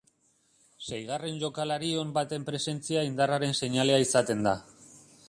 [0.85, 4.57] Seigarren jokalari on baten presentzia indarraren seinalea izaten da.